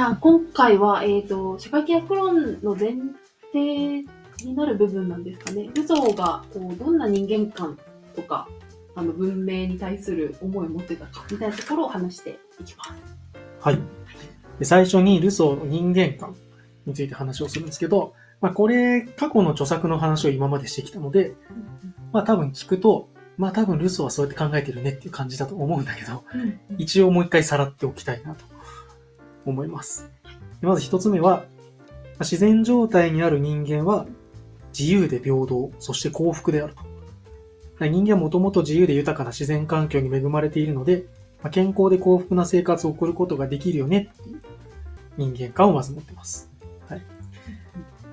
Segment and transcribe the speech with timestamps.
[0.00, 2.94] ゃあ、今回は、えっ、と、社会契約論の前
[3.52, 4.04] 提
[4.44, 5.70] になる部分なんですかね。
[5.74, 7.78] ルソーが、こう、どんな人間観
[8.14, 8.48] とか、
[8.94, 12.92] あの、文明に対する思いを持ってたか、みたいなところを話していきます。
[13.60, 13.78] はい。
[14.58, 16.36] で最初にルソーの人間観
[16.84, 21.34] について話をするんですけど、まあこれ、過去の著作の話を今までしてきたので、
[22.12, 23.08] まあ多分聞くと、
[23.38, 26.24] まあ多分ルソーはそうやって考えてるねっていう感じだと思うんだけど、
[26.76, 28.44] 一応もう一回さらっておきたいなと
[29.44, 30.10] 思います。
[30.60, 31.44] まず一つ目は、
[32.20, 34.06] 自然状態にある人間は
[34.78, 36.82] 自由で平等、そして幸福であると。
[37.86, 41.04] 人間はもともと自由で豊かな自然環境に恵まれているので、
[41.42, 44.42] ま健康で幸福な生活を送ることができるよねっていう
[45.16, 46.50] 人間観をまず持ってます。
[46.88, 47.02] はい。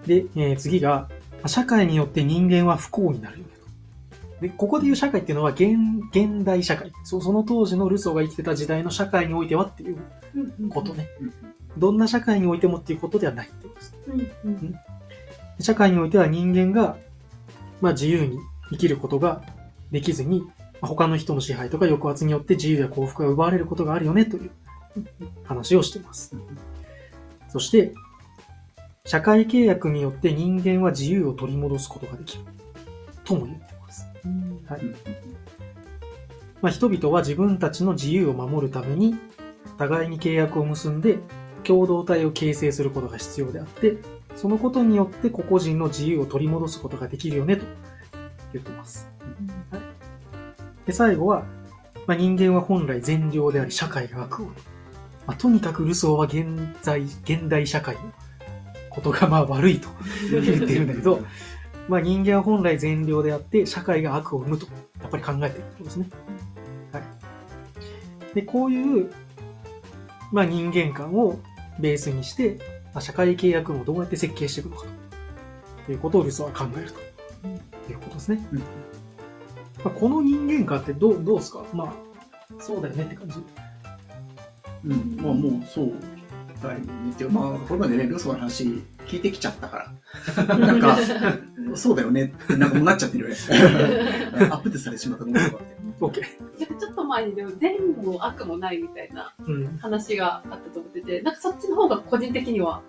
[0.06, 1.10] で、えー次が、
[1.46, 3.57] 社会によって人間は不幸になるよね。
[4.42, 5.78] で、ここで言う社会っていうのは現、
[6.12, 6.92] 現代社会。
[7.04, 9.98] そその当時のルソーが生きてた時代の社会においてはっていう
[10.70, 11.08] ことね。
[11.78, 13.96] どんな社会においてもっていうことではないってことです。
[14.08, 14.76] うんうん
[15.60, 16.98] 社会においては人間が、
[17.82, 18.38] まあ自由に
[18.70, 19.42] 生きることが
[19.90, 20.50] できずに、ま
[20.84, 24.52] あ他の人の支配とか抑圧によって自由や幸福が奪われることがあるよねという
[25.46, 26.36] 話をしています。
[27.50, 27.96] そして、
[29.04, 32.44] 社会契約によって人間は自由を取り戻すことができる。
[33.24, 33.56] とも言。
[33.56, 33.77] うん
[34.68, 34.82] はい。
[36.62, 39.16] まあ、人々は自分たちの自由を守るために、
[39.78, 41.20] 互いに契約を結んで、
[41.64, 43.98] 共同体を形成することが必要であって、
[44.36, 47.66] そのことによって個々人の自由を取り戻すことができるよね、と
[48.54, 49.10] 言ってます。
[49.72, 49.98] はい
[50.88, 51.44] で、最後は、
[52.08, 54.46] まあ、人間は本来善良であり、社会が悪を。
[55.28, 56.48] まあ、とにかくルソーは現
[56.82, 58.02] 在、現代社会の
[58.90, 59.90] ことがまあ悪いと
[60.32, 61.22] 言ってるんだけど、
[61.88, 64.68] まあ人間は本来善良であって、社会が悪を生むと、
[65.02, 66.10] やっぱり考えてるってことですね。
[66.92, 67.04] はい。
[68.36, 69.12] で、こういう、
[70.32, 71.40] まあ人間観を
[71.80, 72.60] ベースにして、
[72.94, 74.86] まあ、社会契約をどうやって設計していくのか
[75.86, 77.00] ということをルソーは考えると
[77.92, 78.48] いうことですね。
[78.52, 78.66] うんま
[79.86, 81.64] あ、この人間観ってどう、どうですか？
[81.72, 81.94] まあ、
[82.60, 83.36] そうだよねって感じ。
[84.86, 85.94] うん、まあもうそう
[86.64, 89.92] だよねっていうまあこれまでねルソーの話聞いてきちゃったか
[90.36, 90.98] らなんか
[91.76, 93.36] そうだよねってなんかもうなっちゃってるよね
[94.52, 96.22] アップデートされてしまったと思うとかって OK。
[96.80, 99.78] ちょっと前にでも善も悪もないみたいなうん。
[99.78, 102.82] 話があったと思ってて、なんかそっちの方が個人的には、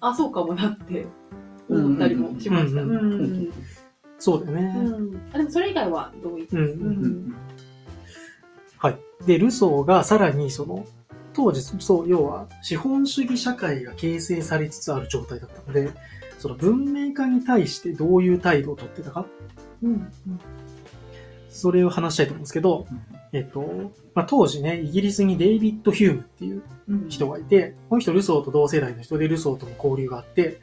[0.00, 1.06] あ、そうかもなって
[1.68, 2.82] 思ったりもしました。
[4.18, 4.74] そうだよね。
[4.76, 6.56] うんあでもそれ以外は同意です。
[8.78, 8.98] はい。
[9.26, 10.84] で、ルソーがさらにその、
[11.34, 15.90] 当時、そう、要は、資本主義社会が形成されつつある状態だったので、
[16.38, 19.26] その文明化に対してどういう態度をとってたか、
[19.82, 20.12] うん
[21.48, 22.84] それを話したいと思うんですけど、
[23.32, 27.08] えっと、まあ、当時ね、イギリスにデイビッド・ヒュームっていううん。
[27.08, 30.60] 人がいて、この人ルソーと同世代の人でルソーとも交流があって、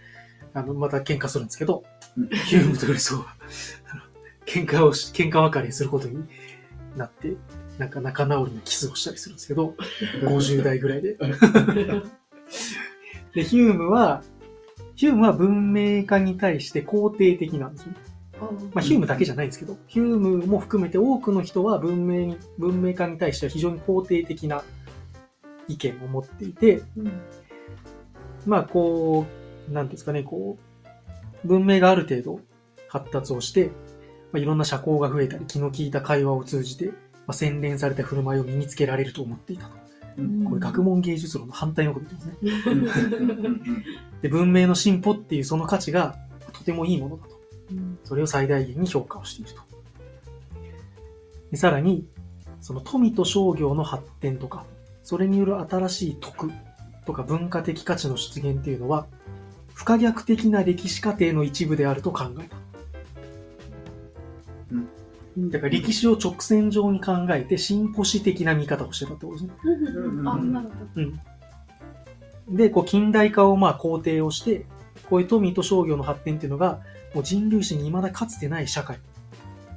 [0.53, 1.86] あの、また喧嘩するんですけど、
[2.18, 2.28] うん。
[2.28, 3.26] ヒュームとルソーは、
[4.46, 6.26] 喧嘩をし、喧嘩別れすることに
[6.98, 7.36] なって、
[7.78, 9.76] なんか仲直りのキスをしたりするんですけど、
[10.24, 11.18] 50代ぐらいで。
[13.34, 14.24] で、ヒュームは、
[14.96, 17.94] ヒュームは文明化に対して肯定的なんですよ。
[18.74, 24.64] まあ、ヒュームだけじゃないんですけど、ヒュームも含めて多くの人は文明に、文明化に対しては非常に肯定的な
[25.68, 27.12] 意見を持っていて、うん
[28.46, 29.26] まあ、こ
[29.70, 30.58] う、なんですかね、こ
[31.44, 32.40] う、文明がある程度
[32.88, 33.68] 発達をして、
[34.32, 36.92] まあ、いろんな社交が増えたり、気の利いた会話を通じて、
[37.31, 39.72] まあ、洗練された振る舞いを身につけられると思っていたと。
[40.18, 42.08] うんこれ学問芸術論の反対のこと
[42.44, 43.16] 言ってますね。
[43.18, 43.62] うん
[44.22, 46.18] で、文明の進歩っていうその価値が
[46.52, 47.40] とてもいいものだと。
[47.72, 49.62] うんそれを最大限に評価をしていると。
[51.52, 52.06] でさらに、
[52.59, 54.66] その富と商業の発展とか、
[55.02, 56.52] それによる新しい徳
[57.06, 59.08] とか文化的価値の出現っていうのは、
[59.74, 62.58] 不可逆的な歴史過程の一部であると考えた。
[65.38, 69.53] だから歴史を直線上に考えて進歩史的な見方をしてたってことですね。
[69.64, 71.02] うんあ、なるほど。
[72.50, 72.58] うん。
[72.58, 74.66] で、こう近代化をまあ肯定をして、
[75.09, 76.82] こういう富と商業の発展っていうのが、
[77.14, 79.00] もう人類史に未だかつてない社会、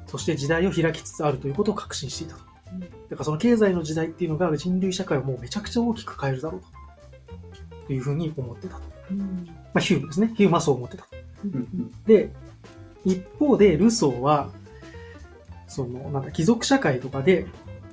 [0.06, 2.42] そして時代を開きつつあるということを確信していたと。
[2.72, 6.66] うんだからその経済の時代っていうのが人類社会をもうめちゃくちゃ大きく変えるだろうと。
[7.86, 8.82] というふうに思ってたと。
[9.10, 10.32] うんまあヒュームですね。
[10.34, 11.10] ヒュームはそう思ってたと。
[11.44, 12.32] うんで、
[13.04, 14.48] 一方でルソーは、
[15.74, 17.46] その、なんだ、貴族社会とかで、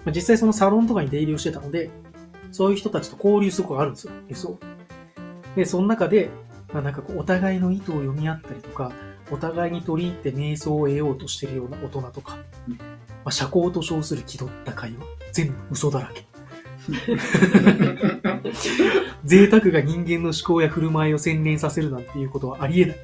[0.06, 1.90] まあ実際そのサロンとかに出入りをしてたので、
[2.52, 5.56] そういう人たちと交流することがあるんですよ、ルソー。
[5.56, 6.30] で、その中で、
[6.74, 8.92] まあなんかこう、お互いの意図を読み合ったりとか、
[9.32, 12.38] お互いに取り入って瞑想を得ようとしてるような大人とか、
[12.68, 12.84] うんま
[13.26, 16.26] あ、社交と称する気取った会話、全部嘘だらけ。
[19.24, 22.98] 贅沢が人間の思考や振る舞いを洗練させるなんていうことはありえない。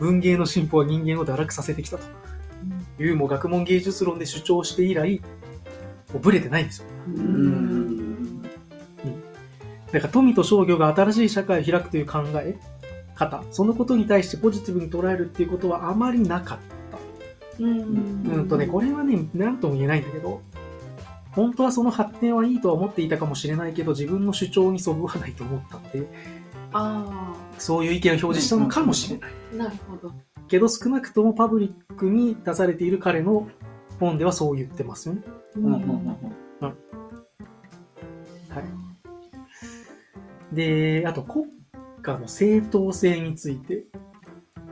[0.00, 2.04] 文芸の進歩は人間を堕落させてきたと
[3.02, 5.20] いうもう学問芸術論で主張して以来、
[6.12, 6.86] もうブレてないんですよ。
[7.16, 8.42] ううん。
[9.92, 12.56] だから富と商業が新しい社会を開くという考え
[13.14, 16.98] 方、そのことに対してポジティブに捉えるっていうことはあまりなかった。
[17.62, 17.80] うん
[18.26, 20.40] うんとね、これはね、なんとも言えないんだけど、
[21.32, 26.06] 本当はその発展はいいとは思っていたかもしれないけど、自分の主張にそぐわないと思ったので、
[26.72, 29.30] あそういう意見を表示したのかもしれない。
[29.54, 30.12] あ、なるほど。
[30.50, 33.48] けど少なくともパブリックに出されている彼の
[34.00, 35.22] 本ではそう言ってますよね。
[35.56, 36.30] ううんうんうん
[38.50, 38.64] はい。
[40.52, 41.46] で、あと国
[42.02, 43.84] 家の正当性について、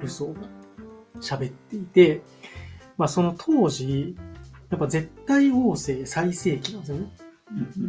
[0.02, 0.48] ルソーが
[1.20, 2.22] 喋っていて、
[2.96, 4.16] まあその当時、
[4.70, 7.02] やっぱ絶対王政最盛期なんですよね。
[7.04, 7.28] うん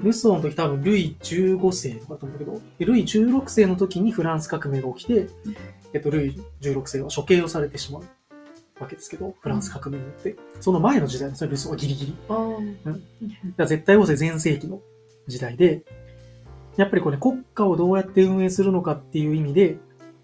[0.03, 5.27] ルソーの時多分ルイ15世とかだと思うけど、でルイ16世の時にフランス革命が起きて、
[5.94, 8.03] えっと、ルイ16世は処刑をされてしまう
[8.80, 10.36] わけですけど、フランス革命によって。
[10.62, 12.18] その前の時代なんですよ、ルソーはギリギリ。
[12.30, 12.91] ああ。
[13.57, 14.81] だ絶対王政全盛期の
[15.27, 15.83] 時代で、
[16.77, 19.77] やっぱりこれ国家をどうやって運営するのかっていう意味で、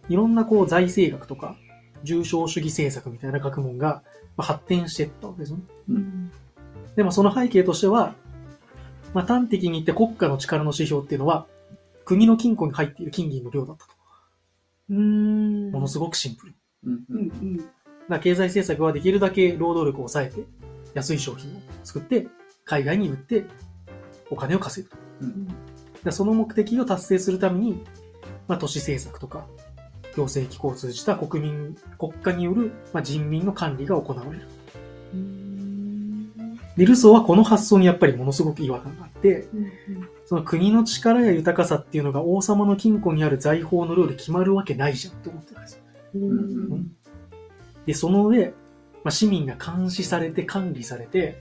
[0.07, 1.57] いろんなこう財政学とか、
[2.03, 4.03] 重商主義政策みたいな学問が
[4.37, 5.63] まあ発展していったわけですよね。
[5.89, 6.31] うん
[6.95, 8.15] でもその背景としては、
[9.13, 11.45] まあ端的に言って国家の力の指標っていうのは、
[12.05, 13.94] 国の金庫に入っている金銀の量だったと。
[14.89, 15.71] うん。
[15.71, 16.55] ものすごくシンプル。
[16.85, 17.57] うんうんうん。
[18.09, 20.47] だ経済政策はできるだけ労働力を抑えて、
[20.93, 22.27] 安い商品を作って、
[22.63, 23.45] 海外に売って、
[24.29, 24.97] お金を稼ぐと。
[25.21, 25.47] うん
[26.05, 27.83] でその目的を達成するために、
[28.47, 29.47] まあ、都市政策とか、
[30.15, 34.47] 行政機構を通じた国民、国家による、まあ、人民の管理が行われる。
[36.75, 39.71] うんで、ルソーはこの発想にやっぱりものすごく違和感があって、うん
[40.25, 45.83] その国の力や豊かさっていうのが王様の金庫にある財宝の量で決まるわけないじゃんって思ってたんですよ。
[46.15, 46.91] うん
[47.85, 48.47] で、その上、
[49.03, 51.39] まあ、市民が監視されて管理されて、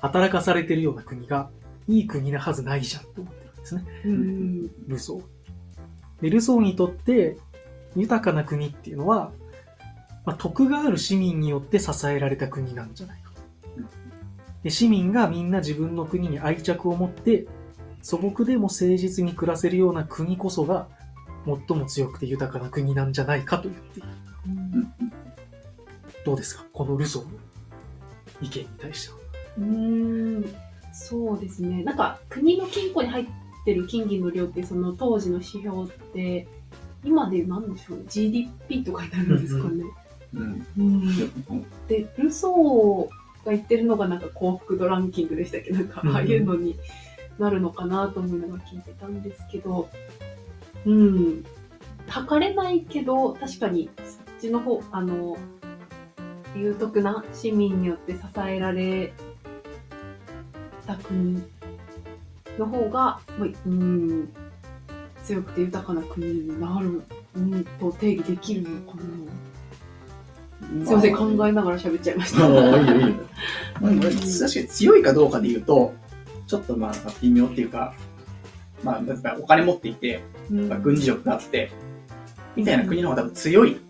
[0.00, 1.50] 働かされてるような国が、
[1.88, 3.84] いい国なはずないじゃんって思ってるんですね。
[4.04, 6.22] うんルソー。
[6.22, 7.36] で、ルソーにとって、
[7.94, 9.30] 豊かな国っていうのは、
[10.24, 13.21] まあ、徳がある市民によって支えられた国なんじゃない。
[14.62, 17.46] で、市民がみんな自分の国に愛着を持って、
[18.02, 20.88] 素朴でも誠実に暮らせるような国こそが、
[21.44, 24.08] 最も強くて豊かな国なんじゃないかと言っている。
[26.24, 26.64] どうですか？
[26.72, 27.30] このルソーの
[28.40, 29.18] 意見に対しては。
[29.58, 30.44] うん
[30.92, 31.82] そうですね。
[31.82, 33.26] なんか国の金庫に入っ
[33.64, 36.46] てる金銀の量ってその当時の指標って
[37.04, 39.84] 今で何でしょうね GDP とかになるんですかね。
[40.34, 45.70] うんうんでルソーが言ってるのがなんか幸福度ランキングでしたっけ？
[45.70, 46.76] なんかうんああいうのに
[47.38, 49.88] なるのかなと思いながら聞いてたんですけど、
[50.86, 51.44] うん、
[52.06, 55.36] 測れないけど確かにそっちの方あの
[56.54, 59.12] 有徳な市民によって支えられ
[60.86, 61.42] た国
[62.58, 64.28] の方が、まあうん、
[65.24, 67.02] 強くて豊かな国になる、
[67.34, 69.02] うん、と定義できるのかな。
[70.84, 72.46] すいません、考えながら喋っちゃいました。
[72.46, 73.24] いいよいいよ。
[73.80, 75.94] まあ、確かに強いかどうかで言うと、
[76.46, 77.94] ちょっとまあ微妙っていうか、
[78.82, 80.68] まあ、だからお金持っていて、うん。
[80.68, 81.70] まあ軍事力があって、
[82.56, 83.80] みたいな国の方が多分強い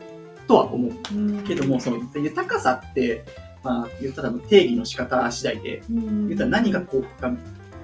[0.47, 0.93] とは思う。
[1.15, 1.45] うん。
[1.45, 3.25] けども、その豊かさって、
[3.65, 6.29] まあ、言ったら定義の仕方次第で、うん。
[6.29, 7.33] 言ったら何が幸福か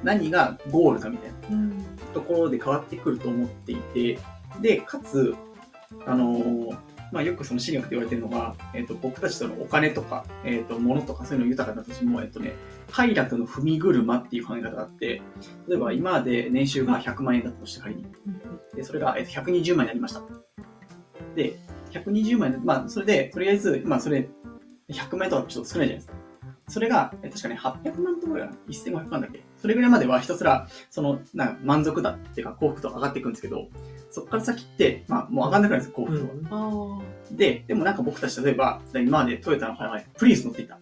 [0.03, 1.85] 何がゴールかみたいなうん。
[2.15, 4.19] ところで変わってくると思っていて、
[4.61, 5.35] で、かつ、
[6.07, 12.55] あのーまあ、よくその資料って言われてるのが、えっ、と、僕たちとのお金とか、えっ、と、物とかそういうの豊かなとしても、えっ、とね、
[12.91, 15.23] 快楽の踏み車っていう考え方があって、
[15.69, 18.07] 例えば今まで年収が100万円だったとして仮に。
[18.75, 20.23] で、それが、えっと120万円になりました。
[21.35, 21.59] で、
[21.91, 24.29] 120万円で、まあ、それで、とりあえず、まあ、それ、
[24.91, 26.15] 100万円とかちょっと少ないじゃないですか。
[26.69, 33.69] それが、え確かね、800万とかぐらいかな ?1500 万だっけそれぐらいまではひたすら、その、なんか満足度っていうか幸福度上がっていくんですけど、
[34.11, 36.19] そこから先って、まあ、もう上がんなくなるんですよ、幸福
[36.51, 37.01] 度は。
[37.01, 40.79] あで、でもなんか僕たち例えば、今までトヨタのはいプリウス乗っていた。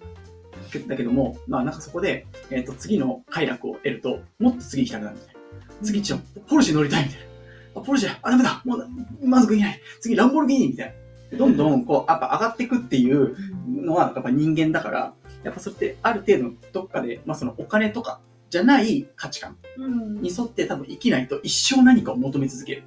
[0.88, 5.40] だけども、まあなんかそこで、えっ、と、次の快楽を得ると、もっと次行きたくなるみたいな。
[5.82, 7.80] 次一応、ポルシェ乗りたいみたいな。
[7.80, 8.88] あ、ポルシェ、あ、ダメだ、もう
[9.26, 9.80] 満足いけない。
[10.00, 10.94] 次、ランボルギーニみたい
[11.32, 11.38] な。
[11.38, 13.36] どんどん、こう、やっぱ上がっていくっていう
[13.68, 22.84] のは、やっぱ人間だから、やっぱそれってある程度のどっかで、まあそのお金とかじゃない価値観うんに沿って多分生きないと一生何かを求め続ける。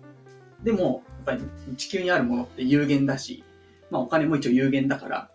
[0.64, 3.44] でも、やっぱり地球にあるものって有限だし、
[3.90, 5.32] まあお金も一応有限だから、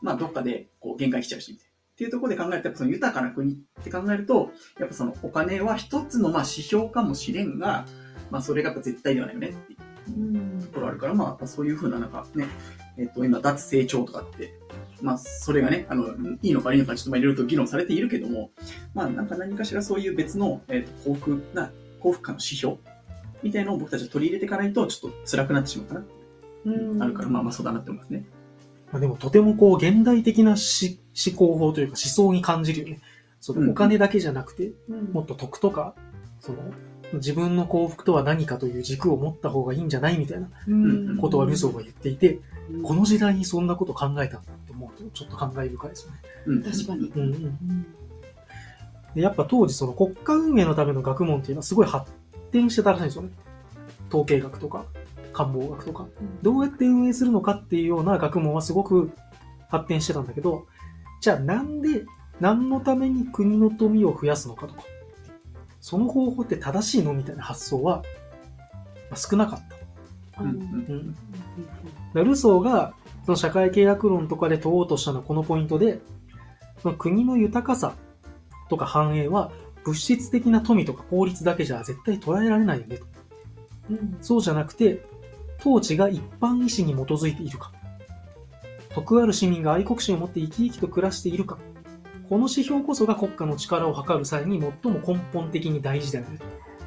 [0.00, 1.58] まあどっかでこう限界来ちゃうし。
[1.92, 7.86] っていうところで考えると、その豊かな国って考えると、やっぱそのお金は一つのまあ指標かもしれんが、
[8.30, 12.46] まあそれがやっぱ絶対ではないよねっていううんところあるから、まあそういうふうななんかね、
[12.98, 14.54] えっと、今、脱成長とかって、
[15.00, 16.06] まあそれがね、あの、
[16.42, 18.50] いいのか悪いのかちょっとまあいろいろと議論されているけども、
[18.94, 21.70] まあなんか何かしらそういう別の、えっと、幸福な、
[22.00, 22.76] 幸福感の指標
[23.42, 26.04] みたいなのを僕たちは取り入れていかないとちょっと辛くなってしまうかな、
[26.66, 28.24] うんあるから、まあまあそうだなって思いますね。
[28.92, 33.00] まあ、でもとてもこう、現代的なし思考法というか思想に感じるよね。
[33.40, 35.94] そうんのお金だけじゃなくて、うんもっと得とか、
[36.40, 36.58] その、
[37.14, 42.42] 自分の幸福とは何かという軸を持った方がいいんじゃないみたいなうんことはルソーが言っていて、うん
[42.82, 46.18] この時代にそんなこと考えたんだって思うと、ちょっと感慨深いですよね。
[46.46, 46.62] うん。
[46.62, 47.12] 確かに。
[47.14, 47.28] うんうん。
[47.34, 47.86] うん
[49.14, 52.10] で、やっぱ当時その国家運営のための学問っていうのはすごい発
[52.50, 53.30] 展してたらしいんですよね。
[54.08, 54.86] 統計学とか、
[55.32, 56.06] 官房学とか。
[56.42, 59.10] どうやって運営するのかっていうような学問はすごく
[59.68, 60.66] 発展してたんだけど、
[61.20, 62.04] じゃあなんで、
[62.40, 64.82] 何のために国の富を増やすのかとか、
[65.82, 67.12] その方法って正しいの？
[67.12, 68.02] みたいな発想は、
[69.10, 69.68] まあ少なかっ
[70.36, 70.42] た。
[70.42, 70.52] うんう
[72.22, 72.94] んルソーが、
[73.26, 76.00] その社会契約論とかで問おうとしたのはこのポイントで、
[76.82, 77.94] その国の豊かさ
[78.70, 79.50] とか繁栄は
[79.84, 83.06] 物質的な富とか効率だけじゃ絶対捉えられないよねと。
[83.90, 85.04] うんそうじゃなくて、
[85.58, 87.72] 統治が一般意思に基づいているか。
[88.94, 91.58] 徳ある市民が愛国心を持って生き生きと暮らしているか。
[92.32, 96.38] この指標こそが国家の力を測る際に最も根本的に大事だよね。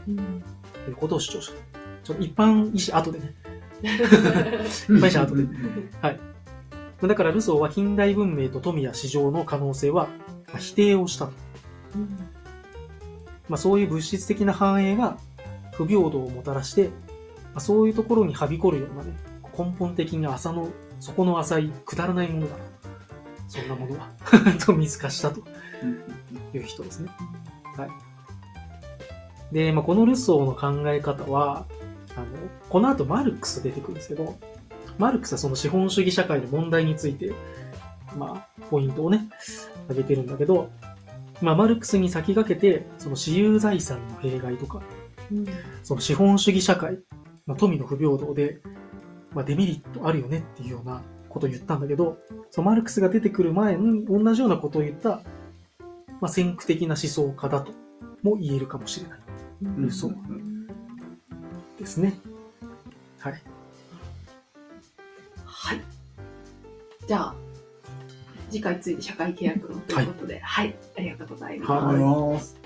[0.08, 0.44] うん
[0.86, 1.54] ということを主張した。
[2.04, 3.36] ちょっと一般意思後でね。
[4.90, 5.02] うん。
[5.02, 10.08] 会社後で うんだからルソーは近代文明と富や市場の可能性は
[10.48, 11.34] まあ否定をしたと。
[11.94, 12.10] うん
[13.48, 15.20] まあ、そういう物質的な繁栄が
[15.74, 16.90] 不平等をもたらして、ま
[17.58, 19.16] あ、そういうところにはびこるようなね、
[19.56, 22.56] 根本的に浅の、底の浅い、くだらないものだ。
[23.48, 24.10] そんなものは？
[24.66, 25.42] と見透かしたと
[25.84, 27.10] うんいう人ですね。
[27.78, 27.90] はい。
[29.52, 31.66] で、まあ、このルソーの考え方は、
[32.16, 32.26] あの、
[32.70, 34.38] この後マルクス出てくるんですけど、
[34.98, 37.34] マルクスはその資本主義社会の問題について、
[38.18, 39.28] まあ、ポイントをね、
[39.88, 40.70] 挙げてるんだけど、
[41.42, 44.82] まあ、マルクスに先駆けて、その私有財産の弊害とか、
[45.32, 45.46] うん
[45.84, 47.00] その資本主義社会、
[47.46, 48.62] まあ、富の不平等で、
[49.34, 51.02] まあ、デメリットあるよねっていうような
[51.36, 52.18] ことを言ったんだけど、
[52.50, 55.22] そのマルクスが出てくる前に同じようなことを言った、
[56.22, 57.74] まあ、先駆的な思想家だと
[58.24, 59.20] も言えるかもしれない
[59.62, 60.16] うんそう
[61.78, 62.14] ですね。
[63.20, 63.42] はい。
[65.46, 65.82] はい。
[67.06, 67.36] じゃあ、
[68.50, 71.72] 次回ついて社会契約論ということで、はい、ありがとうございます。
[71.72, 72.65] はいありがとうございます。